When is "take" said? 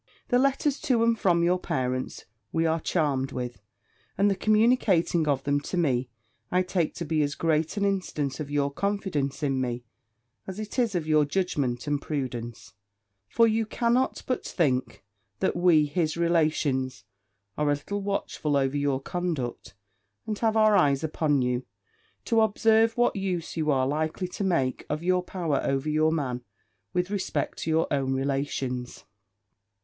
6.63-6.95